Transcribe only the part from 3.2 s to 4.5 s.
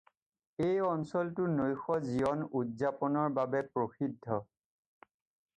বাবে প্ৰসিদ্ধ।